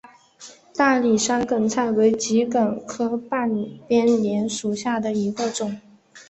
[0.75, 3.47] 大理山梗菜为桔梗科半
[3.87, 5.79] 边莲属下的一个种。